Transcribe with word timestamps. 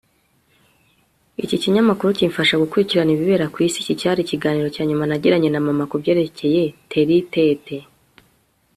iki 1.43 1.55
kinyamakuru 1.63 2.09
kimfasha 2.17 2.61
gukurikirana 2.63 3.11
ibibera 3.13 3.45
ku 3.53 3.57
isi. 3.67 3.77
iki 3.81 3.95
cyari 4.01 4.19
ikiganiro 4.21 4.67
cya 4.75 4.83
nyuma 4.89 5.03
nagiranye 5.09 5.49
na 5.51 5.61
mama 5.65 5.83
kubyerekeye 5.91 6.63
terry 6.89 7.17
tate 7.33 7.77